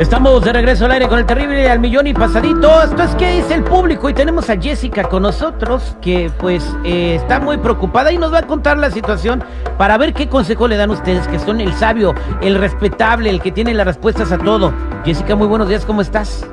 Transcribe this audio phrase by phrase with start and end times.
[0.00, 2.82] Estamos de regreso al aire con el terrible al millón y pasadito.
[2.82, 7.16] Esto es que es el público y tenemos a Jessica con nosotros que pues eh,
[7.16, 9.44] está muy preocupada y nos va a contar la situación
[9.76, 13.52] para ver qué consejo le dan ustedes que son el sabio, el respetable, el que
[13.52, 14.72] tiene las respuestas a todo.
[15.04, 16.48] Jessica, muy buenos días, ¿cómo estás?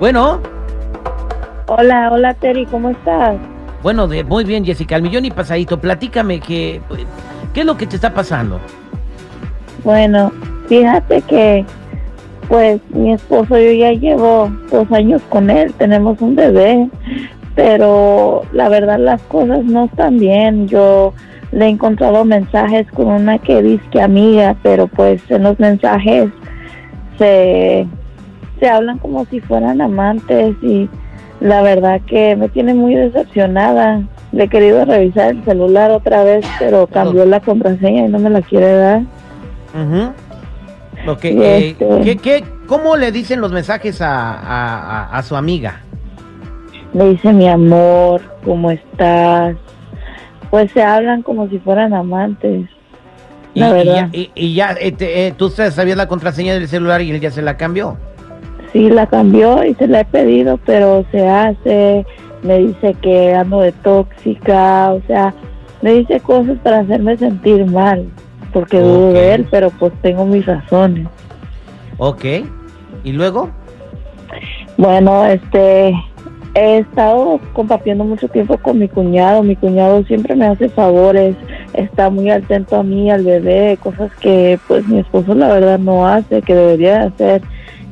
[0.00, 0.40] Bueno.
[1.68, 3.36] Hola, hola Terry, ¿cómo estás?
[3.84, 6.80] Bueno, de, muy bien Jessica, al millón y pasadito, platícame que,
[7.54, 8.58] qué es lo que te está pasando.
[9.84, 10.30] Bueno,
[10.68, 11.64] fíjate que
[12.48, 16.88] pues mi esposo yo ya llevo dos años con él, tenemos un bebé,
[17.54, 20.68] pero la verdad las cosas no están bien.
[20.68, 21.14] Yo
[21.50, 26.28] le he encontrado mensajes con una que dice que amiga, pero pues en los mensajes
[27.18, 27.86] se,
[28.60, 30.88] se hablan como si fueran amantes y
[31.40, 34.02] la verdad que me tiene muy decepcionada.
[34.32, 38.30] Le he querido revisar el celular otra vez, pero cambió la contraseña y no me
[38.30, 39.02] la quiere dar.
[41.22, 45.80] Eh, este ¿qué, cómo le dicen los mensajes a, su amiga?
[46.94, 49.56] Le dice mi amor, ¿cómo estás?
[50.50, 52.68] Pues se hablan como si fueran amantes.
[53.54, 54.08] La y, verdad.
[54.12, 57.56] y, ya, eh, eh, tú sabías la contraseña del celular y él ya se la
[57.56, 57.96] cambió.
[58.72, 62.06] Sí, la cambió y se la he pedido, pero se hace,
[62.42, 65.34] me dice que ando de tóxica, o sea,
[65.82, 68.06] me dice cosas para hacerme sentir mal
[68.52, 71.06] porque dudo de él, pero pues tengo mis razones.
[71.98, 72.24] Ok.
[73.04, 73.50] ¿Y luego?
[74.76, 75.94] Bueno, este,
[76.54, 79.42] he estado compartiendo mucho tiempo con mi cuñado.
[79.42, 81.36] Mi cuñado siempre me hace favores,
[81.74, 86.06] está muy atento a mí, al bebé, cosas que pues mi esposo la verdad no
[86.06, 87.42] hace, que debería hacer.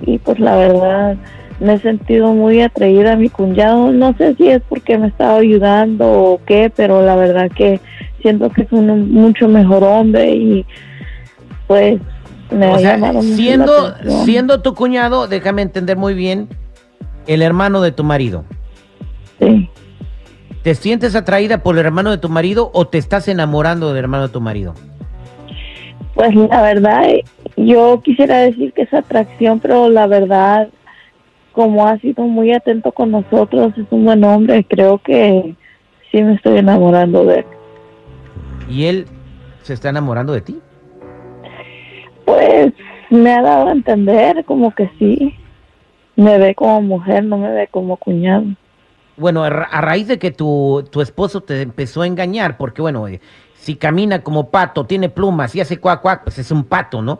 [0.02, 1.16] Y pues la verdad
[1.60, 3.92] me he sentido muy atraída a mi cuñado.
[3.92, 7.80] No sé si es porque me estaba ayudando o qué, pero la verdad que
[8.20, 10.66] siento que es un mucho mejor hombre y
[11.66, 12.00] pues
[12.50, 13.94] me o sea, siendo
[14.24, 16.48] siendo tu cuñado, déjame entender muy bien,
[17.26, 18.44] el hermano de tu marido.
[19.38, 19.68] Sí.
[20.62, 24.26] ¿Te sientes atraída por el hermano de tu marido o te estás enamorando del hermano
[24.26, 24.74] de tu marido?
[26.14, 27.08] Pues la verdad,
[27.56, 30.68] yo quisiera decir que es atracción, pero la verdad,
[31.52, 35.54] como ha sido muy atento con nosotros, es un buen hombre, creo que
[36.10, 37.44] sí me estoy enamorando de él.
[38.70, 39.06] ¿Y él
[39.62, 40.60] se está enamorando de ti?
[42.24, 42.72] Pues
[43.10, 45.34] me ha dado a entender como que sí.
[46.16, 48.44] Me ve como mujer, no me ve como cuñado.
[49.16, 53.20] Bueno, a raíz de que tu, tu esposo te empezó a engañar, porque bueno, eh,
[53.54, 57.18] si camina como pato, tiene plumas y hace cuac cuac, pues es un pato, ¿no?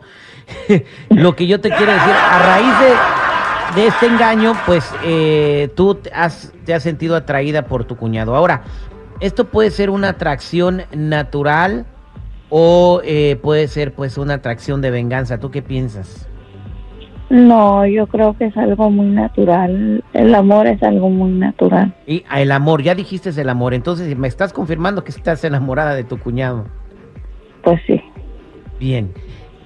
[1.09, 5.99] Lo que yo te quiero decir, a raíz de, de este engaño, pues eh, tú
[6.13, 8.35] has, te has sentido atraída por tu cuñado.
[8.35, 8.63] Ahora,
[9.21, 11.85] esto puede ser una atracción natural
[12.49, 15.39] o eh, puede ser pues una atracción de venganza.
[15.39, 16.27] ¿Tú qué piensas?
[17.29, 20.03] No, yo creo que es algo muy natural.
[20.11, 21.95] El amor es algo muy natural.
[22.05, 25.95] Y ah, el amor, ya dijiste el amor, entonces me estás confirmando que estás enamorada
[25.95, 26.65] de tu cuñado.
[27.63, 28.01] Pues sí.
[28.79, 29.13] Bien.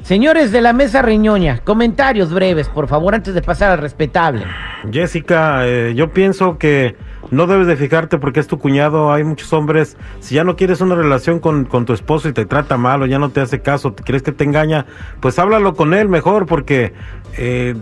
[0.02, 4.44] Señores de la mesa riñoña, comentarios breves, por favor, antes de pasar al respetable.
[4.92, 6.96] Jessica, eh, yo pienso que
[7.36, 9.12] no debes de fijarte porque es tu cuñado.
[9.12, 12.46] Hay muchos hombres, si ya no quieres una relación con, con tu esposo y te
[12.46, 14.86] trata mal o ya no te hace caso, te crees que te engaña,
[15.20, 16.94] pues háblalo con él mejor porque
[17.38, 17.76] eh,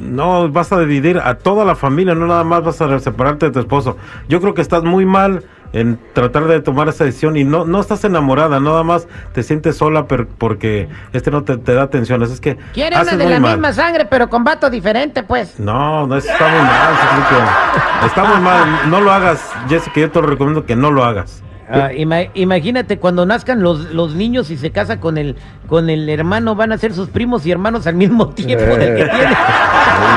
[0.00, 3.52] no vas a dividir a toda la familia, no nada más vas a separarte de
[3.52, 3.96] tu esposo.
[4.28, 7.80] Yo creo que estás muy mal en tratar de tomar esa decisión y no, no
[7.80, 12.22] estás enamorada, nada más te sientes sola porque este no te, da atención.
[12.22, 15.58] Es que quiere una de la misma sangre, pero con vato diferente, pues.
[15.58, 18.90] No, no, está muy mal, está muy mal.
[18.90, 21.42] No lo hagas, Jessica, yo te lo recomiendo que no lo hagas.
[21.70, 25.36] Ah, imagínate cuando nazcan los, los niños y se casa con el
[25.68, 29.04] con el hermano, van a ser sus primos y hermanos al mismo tiempo del que
[29.04, 29.36] tiene.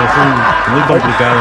[0.03, 1.39] Es muy complicado.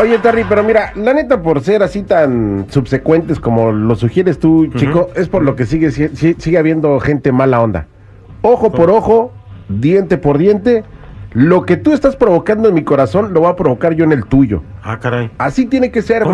[0.00, 4.68] Oye, Terry, pero mira, la neta, por ser así tan subsecuentes como lo sugieres tú,
[4.76, 7.86] chico, es por lo que sigue, sigue habiendo gente mala onda.
[8.42, 9.32] Ojo por ojo,
[9.68, 10.84] diente por diente
[11.38, 14.24] lo que tú estás provocando en mi corazón lo va a provocar yo en el
[14.24, 14.64] tuyo.
[14.82, 15.30] Ah, caray.
[15.38, 16.24] Así tiene que ser,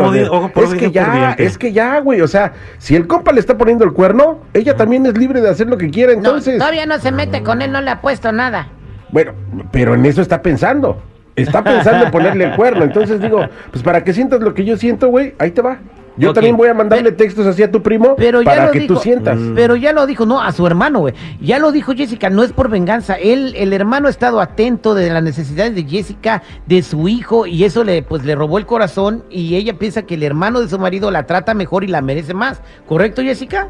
[0.54, 2.22] es que ya, es que ya, güey.
[2.22, 5.50] O sea, si el compa le está poniendo el cuerno, ella también es libre de
[5.50, 6.56] hacer lo que quiera, entonces.
[6.56, 8.68] todavía no se mete con él, no le ha puesto nada.
[9.10, 9.32] Bueno,
[9.70, 11.02] pero en eso está pensando.
[11.36, 12.84] Está pensando en ponerle el cuerno.
[12.84, 15.80] Entonces digo, pues para que sientas lo que yo siento, güey, ahí te va.
[16.16, 19.38] Yo también voy a mandarle textos así a tu primo para que tú sientas.
[19.38, 19.54] Mm.
[19.54, 21.14] Pero ya lo dijo, no, a su hermano, güey.
[21.40, 23.14] Ya lo dijo Jessica, no es por venganza.
[23.14, 27.64] Él, el hermano ha estado atento de las necesidades de Jessica, de su hijo, y
[27.64, 29.24] eso le, pues, le robó el corazón.
[29.30, 32.34] Y ella piensa que el hermano de su marido la trata mejor y la merece
[32.34, 32.62] más.
[32.86, 33.68] ¿Correcto, Jessica?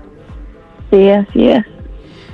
[0.90, 1.73] Sí, así es.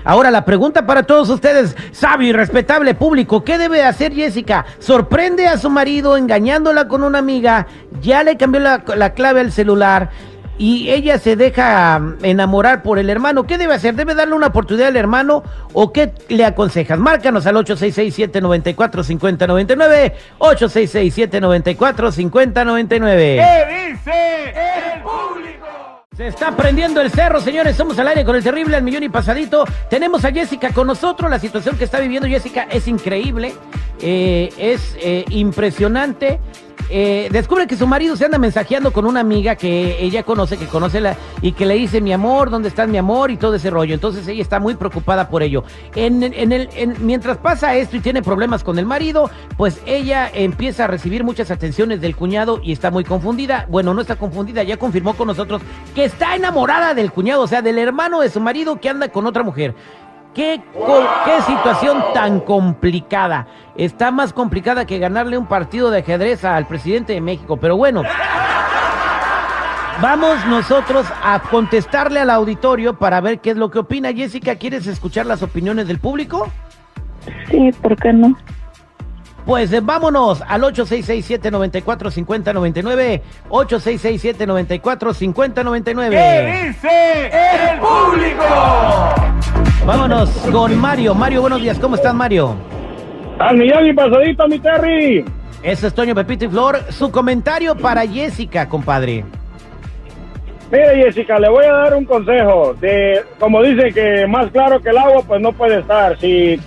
[0.04, 4.64] Ahora la pregunta para todos ustedes, sabio y respetable público, ¿qué debe hacer Jessica?
[4.78, 7.66] ¿Sorprende a su marido engañándola con una amiga?
[8.00, 10.10] ¿Ya le cambió la, la clave al celular?
[10.60, 13.94] y ella se deja mm, enamorar por el hermano, ¿qué debe hacer?
[13.94, 15.42] ¿Debe darle una oportunidad al hermano
[15.72, 16.98] o qué le aconsejas?
[16.98, 23.16] Márcanos al 866-794-5099, 866-794-5099.
[23.16, 24.52] ¿Qué dice?
[26.20, 27.74] Se está prendiendo el cerro, señores.
[27.74, 29.64] Somos al aire con el terrible al millón y pasadito.
[29.88, 31.30] Tenemos a Jessica con nosotros.
[31.30, 33.54] La situación que está viviendo Jessica es increíble,
[34.02, 36.38] eh, es eh, impresionante.
[36.88, 40.66] Eh, descubre que su marido se anda mensajeando con una amiga que ella conoce, que
[40.66, 43.30] conoce la, y que le dice mi amor, ¿dónde estás mi amor?
[43.30, 43.94] y todo ese rollo.
[43.94, 45.62] Entonces ella está muy preocupada por ello.
[45.94, 50.30] En, en el, en- mientras pasa esto y tiene problemas con el marido, pues ella
[50.32, 53.66] empieza a recibir muchas atenciones del cuñado y está muy confundida.
[53.68, 55.62] Bueno, no está confundida, ya confirmó con nosotros
[55.94, 59.26] que está enamorada del cuñado, o sea, del hermano de su marido que anda con
[59.26, 59.74] otra mujer.
[60.34, 60.60] ¿Qué,
[61.46, 63.46] situación tan complicada.
[63.76, 67.56] Está más complicada que ganarle un partido de ajedrez al presidente de México.
[67.56, 68.02] Pero bueno,
[70.00, 74.12] vamos nosotros a contestarle al auditorio para ver qué es lo que opina.
[74.12, 76.48] Jessica, ¿quieres escuchar las opiniones del público?
[77.50, 78.36] Sí, ¿por qué no?
[79.44, 83.20] Pues eh, vámonos al 866-794-5099.
[83.48, 86.10] 866-794-5099.
[86.10, 87.32] ¿Qué dice
[87.72, 88.44] el público?
[89.86, 91.14] Vámonos con Mario.
[91.14, 91.78] Mario, buenos días.
[91.78, 92.54] ¿Cómo estás, Mario?
[93.38, 95.24] Al millón y pasadito, mi Terry.
[95.62, 96.78] Ese es Toño Pepito y Flor.
[96.90, 99.24] Su comentario para Jessica, compadre.
[100.70, 102.74] Mire, Jessica, le voy a dar un consejo.
[102.74, 106.18] De, como dice que más claro que el agua, pues no puede estar.
[106.18, 106.60] Si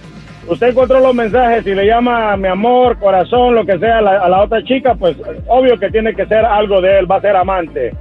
[0.48, 4.20] usted encontró los mensajes y le llama mi amor, corazón, lo que sea a la,
[4.20, 5.16] a la otra chica, pues
[5.48, 7.94] obvio que tiene que ser algo de él, va a ser amante.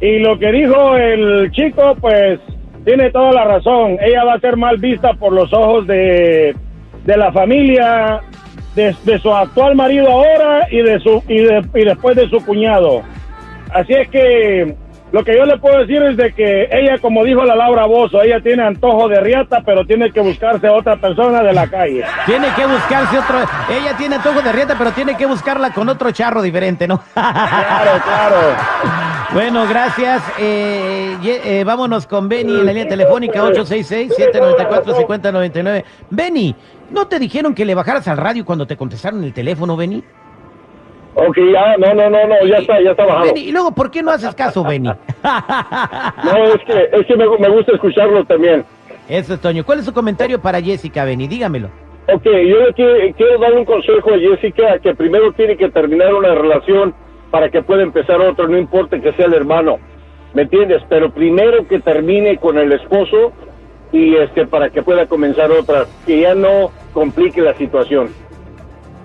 [0.00, 2.40] Y lo que dijo el chico, pues
[2.84, 3.96] tiene toda la razón.
[4.00, 6.54] Ella va a ser mal vista por los ojos de,
[7.04, 8.20] de la familia,
[8.74, 12.44] de, de su actual marido ahora y de su y, de- y después de su
[12.44, 13.02] cuñado.
[13.72, 14.74] Así es que
[15.12, 18.20] lo que yo le puedo decir es de que ella, como dijo la Laura Bozo,
[18.22, 22.02] ella tiene antojo de riata, pero tiene que buscarse otra persona de la calle.
[22.26, 23.38] Tiene que buscarse otro.
[23.70, 27.00] Ella tiene antojo de rieta, pero tiene que buscarla con otro charro diferente, ¿no?
[27.14, 28.36] Claro, claro.
[29.34, 30.22] Bueno, gracias.
[30.38, 35.84] Eh, ye- eh, vámonos con Benny en la línea telefónica 866-794-5099.
[36.10, 36.54] Benny,
[36.90, 40.04] ¿no te dijeron que le bajaras al radio cuando te contestaron el teléfono, Benny?
[41.16, 43.24] Ok, ya, no, no, no, no, ya está, ya está bajado.
[43.26, 44.88] Benny, y luego, ¿por qué no haces caso, Benny?
[44.88, 48.64] No, es que, es que me, me gusta escucharlo también.
[49.08, 49.64] Eso es Toño.
[49.64, 51.26] ¿Cuál es su comentario para Jessica, Benny?
[51.26, 51.68] Dígamelo.
[52.12, 56.14] Ok, yo le qui- quiero dar un consejo a Jessica que primero tiene que terminar
[56.14, 56.94] una relación
[57.34, 59.78] para que pueda empezar otro, no importa que sea el hermano,
[60.34, 60.82] ¿me entiendes?
[60.88, 63.32] Pero primero que termine con el esposo
[63.90, 68.10] y este para que pueda comenzar otra, que ya no complique la situación.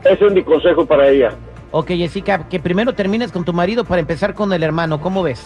[0.06, 1.32] Ese es mi consejo para ella.
[1.72, 5.02] Ok, Jessica, que primero termines con tu marido para empezar con el hermano.
[5.02, 5.44] ¿Cómo ves?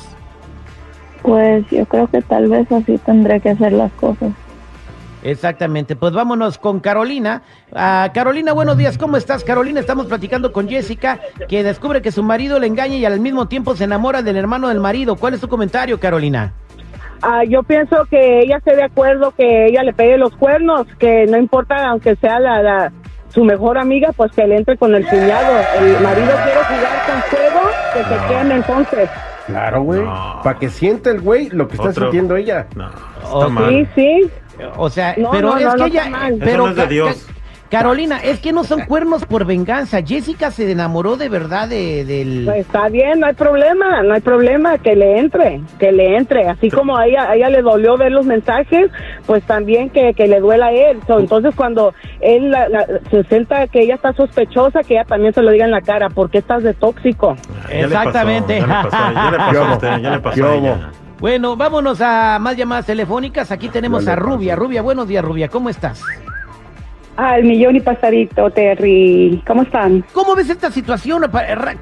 [1.21, 4.33] Pues yo creo que tal vez así tendré que hacer las cosas.
[5.23, 7.41] Exactamente, pues vámonos con Carolina.
[7.73, 9.43] Ah, Carolina, buenos días, ¿cómo estás?
[9.43, 13.47] Carolina, estamos platicando con Jessica, que descubre que su marido le engaña y al mismo
[13.47, 15.15] tiempo se enamora del hermano del marido.
[15.15, 16.51] ¿Cuál es tu comentario, Carolina?
[17.21, 21.25] Ah, yo pienso que ella esté de acuerdo que ella le pegue los cuernos, que
[21.27, 22.91] no importa, aunque sea la, la-
[23.29, 25.55] su mejor amiga, pues que le entre con el cuñado.
[25.79, 27.61] El marido quiere jugar con fuego,
[27.93, 29.09] que se queme entonces.
[29.47, 30.01] Claro, güey.
[30.01, 30.39] No.
[30.43, 32.03] Para que sienta el güey lo que está Otro.
[32.03, 32.67] sintiendo ella.
[32.75, 32.89] No,
[33.25, 33.69] Oh, está mal.
[33.69, 34.31] Sí, sí.
[34.77, 36.11] O sea, No, pero no, es no, que no ella...
[36.39, 37.25] Pero no es de Ca- Dios.
[37.27, 37.33] Ca-
[37.69, 40.03] Carolina, es que no son cuernos por venganza.
[40.05, 42.43] Jessica se enamoró de verdad de, del...
[42.45, 46.47] Pues está bien, no hay problema, no hay problema, que le entre, que le entre.
[46.49, 48.91] Así como a ella, a ella le dolió ver los mensajes,
[49.25, 50.99] pues también que, que le duela a él.
[51.07, 55.33] So, entonces cuando él la- la- se sienta que ella está sospechosa, que ella también
[55.33, 57.35] se lo diga en la cara, ¿por qué estás de tóxico?
[57.71, 58.59] Ya le pasó, Exactamente.
[58.59, 60.91] Ya le pasó, ya le pasó a usted, ya le pasó a ella.
[61.23, 63.49] Bueno, vámonos a más llamadas telefónicas.
[63.49, 64.57] Aquí tenemos a Rubia.
[64.57, 65.47] Rubia, buenos días, Rubia.
[65.47, 66.03] ¿Cómo estás?
[67.15, 69.41] Al millón y pasadito, Terry.
[69.47, 70.03] ¿Cómo están?
[70.11, 71.23] ¿Cómo ves esta situación?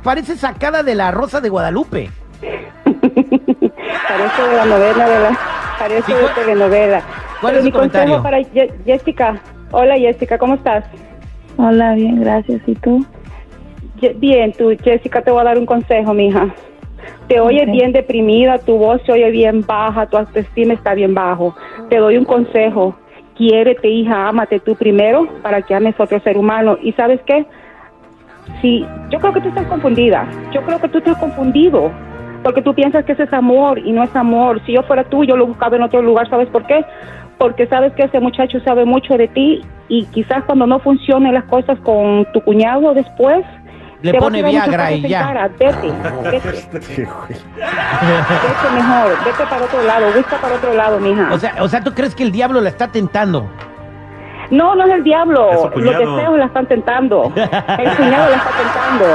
[0.03, 2.11] Parece sacada de la Rosa de Guadalupe.
[2.43, 5.31] Parece de la novela, ¿verdad?
[5.79, 7.01] Parece Sí, de ¿cuál- telenovela.
[7.41, 8.21] cuál Pero es mi comentario?
[8.21, 9.41] consejo para Jessica.
[9.71, 10.85] Hola, Jessica, ¿cómo estás?
[11.57, 12.61] Hola, bien, gracias.
[12.67, 13.03] ¿Y tú?
[14.17, 16.47] Bien, tú, Jessica, te voy a dar un consejo, mija.
[17.31, 17.71] Te oyes Ok.
[17.71, 21.55] bien deprimida, tu voz se oye bien baja, tu autoestima está bien bajo.
[21.89, 22.93] Te doy un consejo.
[23.37, 26.77] Quiérete, hija, ámate tú primero para que ames a otro ser humano.
[26.81, 27.45] ¿Y sabes qué?
[28.61, 30.27] Sí, yo creo que tú estás confundida.
[30.51, 31.89] Yo creo que tú estás confundido.
[32.43, 34.59] porque tú piensas que ese es amor y no es amor.
[34.65, 36.83] Si yo fuera tú, yo lo buscaba en otro lugar, ¿sabes por qué?
[37.37, 41.43] Porque sabes que ese muchacho sabe mucho de ti y quizás cuando no funcionen las
[41.43, 43.45] cosas con tu cuñado después,
[44.01, 45.21] Le pone Viagra y ya.
[45.27, 45.47] cara.
[45.59, 45.73] Vete,
[46.23, 46.39] vete,
[47.03, 47.39] güey.
[47.59, 51.29] vete mejor, vete para otro lado, busca para otro lado, mija.
[51.31, 53.47] O sea, o sea, ¿tú crees que el diablo la está tentando?
[54.49, 55.71] No, no es el diablo.
[55.75, 57.31] Los deseos la están tentando.
[57.35, 59.05] El cuñado la está tentando.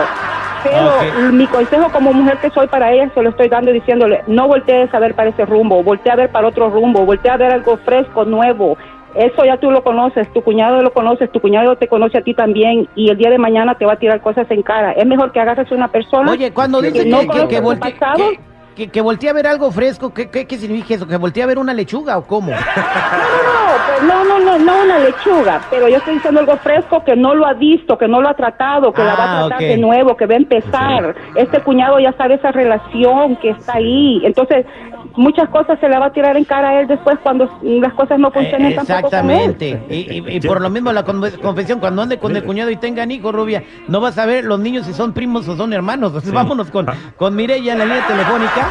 [0.62, 1.32] Pero Ok.
[1.32, 4.92] mi consejo como mujer que soy para ella se lo estoy dando diciéndole, no voltees
[4.94, 7.76] a ver para ese rumbo, voltea a ver para otro rumbo, voltea a ver algo
[7.84, 8.76] fresco, nuevo.
[9.16, 12.34] Eso ya tú lo conoces, tu cuñado lo conoces, tu cuñado te conoce a ti
[12.34, 14.92] también y el día de mañana te va a tirar cosas en cara.
[14.92, 17.26] Es mejor que agarres una persona Oye, cuando dice que, no que,
[17.78, 18.30] pasado.
[18.30, 21.06] que- que- que voltee a ver algo fresco, ¿qué, qué, qué significa eso?
[21.08, 22.52] ¿Que voltee a ver una lechuga o cómo?
[23.66, 27.16] No, pues no, no, no, no una lechuga, pero yo estoy diciendo algo fresco que
[27.16, 29.66] no lo ha visto, que no lo ha tratado, que la va a Ah, tratar
[29.66, 31.14] de nuevo, que va a empezar.
[31.34, 34.20] Este cuñado ya sabe esa relación que está ahí.
[34.24, 34.64] Entonces,
[35.16, 38.18] muchas cosas se le va a tirar en cara a él después cuando las cosas
[38.20, 39.50] no funcionen Eh, tampoco con él.
[39.50, 39.82] Exactamente.
[39.90, 42.76] Y, y- y por lo mismo la con- confesión, cuando ande con el cuñado y
[42.76, 46.08] tengan hijos, Rubia, no vas a ver los niños si son primos o son hermanos.
[46.10, 48.65] Entonces, vámonos con, con Mireya en la línea telefónica.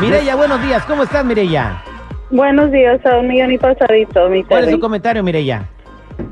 [0.00, 0.84] Mireya, buenos días.
[0.84, 1.82] ¿Cómo estás, Mireya?
[2.30, 5.68] Buenos días, a un millón y pasadito, mi ¿Cuál es tu comentario, Mireya?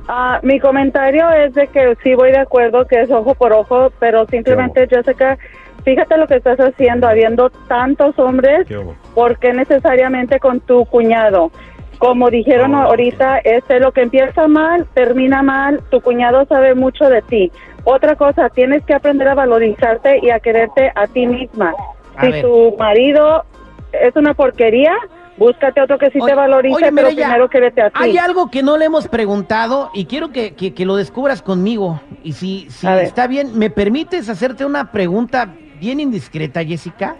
[0.09, 3.91] Ah, mi comentario es de que sí voy de acuerdo que es ojo por ojo,
[4.01, 5.39] pero simplemente, Jessica,
[5.85, 8.79] fíjate lo que estás haciendo, habiendo tantos hombres, ¿Qué?
[9.15, 11.51] ¿por qué necesariamente con tu cuñado?
[11.99, 17.23] Como dijeron ahorita, este lo que empieza mal, termina mal, tu cuñado sabe mucho de
[17.23, 17.53] ti.
[17.85, 21.73] Otra cosa, tienes que aprender a valorizarte y a quererte a ti misma.
[22.17, 22.43] A si ver.
[22.45, 23.45] tu marido
[23.93, 24.93] es una porquería,
[25.37, 27.83] búscate otro que sí Oye, te valorice, oye, pero primero quédate.
[27.95, 32.01] Hay algo que no le hemos preguntado y quiero que, que- que lo descubras conmigo.
[32.23, 33.05] Y si, si A ver.
[33.05, 37.17] está bien, ¿me permites hacerte una pregunta bien indiscreta, Jessica?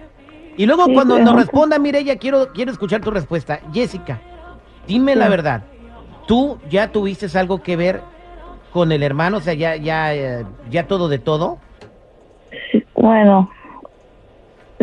[0.57, 3.61] Y luego Sí, cuando nos responda Mireya, quiero, quiero escuchar tu respuesta.
[3.73, 4.21] Jessica,
[4.87, 5.63] dime la verdad.
[6.27, 8.01] ¿Tú ya tuviste algo que ver
[8.73, 9.39] con el hermano?
[9.39, 11.59] O sea, ya, ya, eh, ya todo de todo.
[12.95, 13.51] Bueno,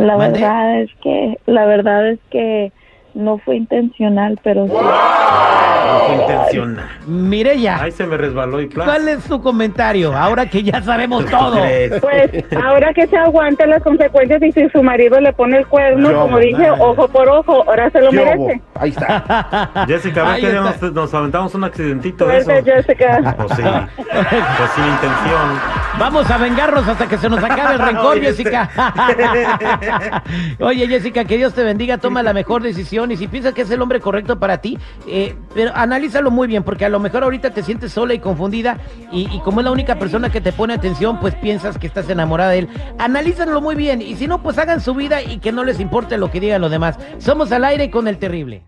[0.05, 0.39] la ¿Mande?
[0.39, 2.71] verdad es que la verdad es que
[3.13, 4.73] no fue intencional, pero sí.
[4.73, 6.85] No fue intencional.
[7.05, 8.87] Mireya, Ahí se me resbaló y plan.
[8.87, 10.15] ¿cuál es tu comentario?
[10.15, 11.57] Ahora que ya sabemos todo.
[11.99, 16.09] Pues ahora que se aguante las consecuencias y si su marido le pone el cuerno,
[16.09, 16.73] Yo, como dije, nada.
[16.79, 18.61] ojo por ojo, ahora se lo merece.
[18.75, 19.69] Ahí está.
[19.87, 22.45] Jessica, a ver nos, nos aventamos un accidentito de eso.
[22.45, 23.35] Suerte, Jessica.
[23.35, 25.80] Pues sí, pues sin intención.
[26.01, 28.19] Vamos a vengarnos hasta que se nos acabe el rencor.
[28.19, 30.23] Jessica.
[30.59, 33.69] Oye, Jessica, que Dios te bendiga, toma la mejor decisión y si piensas que es
[33.69, 37.51] el hombre correcto para ti, eh, pero analízalo muy bien, porque a lo mejor ahorita
[37.51, 38.79] te sientes sola y confundida
[39.11, 42.09] y, y como es la única persona que te pone atención, pues piensas que estás
[42.09, 42.69] enamorada de él.
[42.97, 46.17] Analízalo muy bien y si no, pues hagan su vida y que no les importe
[46.17, 46.97] lo que digan los demás.
[47.19, 48.63] Somos al aire con el terrible.